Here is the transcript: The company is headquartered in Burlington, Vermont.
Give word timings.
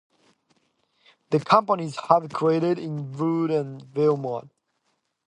The 1.29 1.39
company 1.39 1.83
is 1.85 1.95
headquartered 1.95 2.79
in 2.79 3.11
Burlington, 3.11 3.87
Vermont. 3.93 4.49